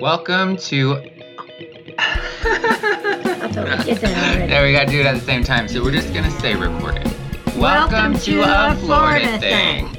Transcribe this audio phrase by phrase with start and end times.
[0.00, 0.96] Welcome to.
[1.98, 2.06] I
[3.52, 4.50] thought we did that already.
[4.50, 7.06] There, we gotta do it at the same time, so we're just gonna say recorded.
[7.54, 9.94] Welcome to a Florida thing.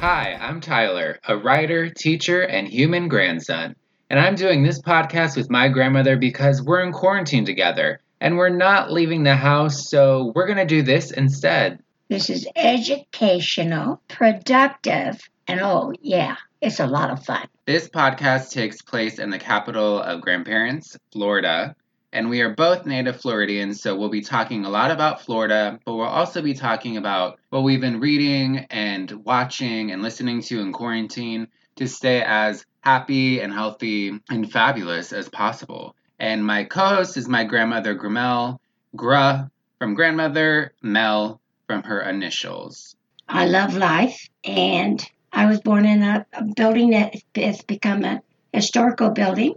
[0.00, 3.76] Hi, I'm Tyler, a writer, teacher, and human grandson.
[4.10, 8.48] And I'm doing this podcast with my grandmother because we're in quarantine together and we're
[8.48, 11.78] not leaving the house, so we're gonna do this instead.
[12.08, 17.46] This is educational, productive, and oh, yeah, it's a lot of fun.
[17.66, 21.74] This podcast takes place in the capital of grandparents, Florida,
[22.12, 25.94] and we are both native Floridians, so we'll be talking a lot about Florida, but
[25.94, 30.72] we'll also be talking about what we've been reading and watching and listening to in
[30.72, 35.94] quarantine to stay as happy and healthy and fabulous as possible.
[36.18, 38.60] And my co host is my grandmother, Gramel,
[38.94, 42.96] Gra from grandmother, Mel from her initials.
[43.28, 45.04] I love life, and
[45.36, 48.22] I was born in a, a building that has become a
[48.54, 49.54] historical building,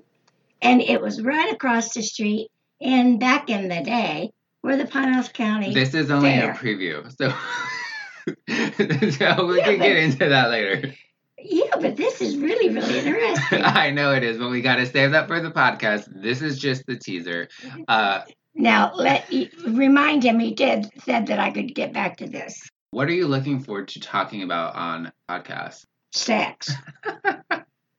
[0.61, 2.49] and it was right across the street.
[2.81, 5.73] And back in the day, where the Pinellas County.
[5.73, 6.51] This is only Fair.
[6.51, 7.29] a preview, so,
[9.17, 10.93] so we Yeah, can but- get into that later.
[11.41, 13.61] Yeah, but this is really, really interesting.
[13.63, 16.03] I know it is, but we got to save that for the podcast.
[16.21, 17.47] This is just the teaser.
[17.87, 19.31] Uh, now, let
[19.65, 23.27] remind him he did said that I could get back to this what are you
[23.27, 25.85] looking forward to talking about on podcast?
[26.11, 26.71] sex.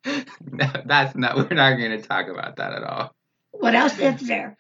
[0.04, 1.36] no, that's not.
[1.36, 3.14] We're not going to talk about that at all.
[3.52, 4.56] What else is there?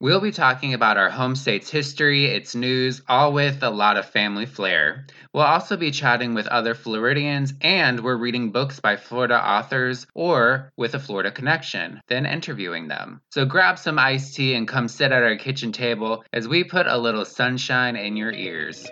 [0.00, 4.10] We'll be talking about our home state's history, its news, all with a lot of
[4.10, 5.06] family flair.
[5.32, 10.72] We'll also be chatting with other Floridians, and we're reading books by Florida authors or
[10.76, 13.20] with a Florida connection, then interviewing them.
[13.30, 16.88] So grab some iced tea and come sit at our kitchen table as we put
[16.88, 18.84] a little sunshine in your ears.